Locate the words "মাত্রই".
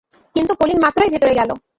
0.79-1.11